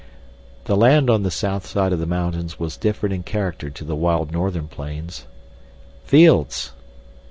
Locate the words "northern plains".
4.31-5.27